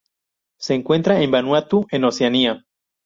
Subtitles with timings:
[0.57, 2.65] Se encuentra en Vanuatu en Oceanía.